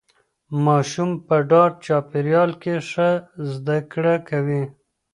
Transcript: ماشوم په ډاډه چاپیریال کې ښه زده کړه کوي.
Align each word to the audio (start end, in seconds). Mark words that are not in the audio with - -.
ماشوم 0.65 1.11
په 1.27 1.35
ډاډه 1.49 1.79
چاپیریال 1.85 2.51
کې 2.61 2.75
ښه 2.89 3.09
زده 3.51 3.77
کړه 3.91 4.15
کوي. 4.29 4.63